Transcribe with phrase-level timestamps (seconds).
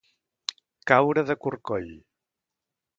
[0.93, 1.95] Caure de corcoll.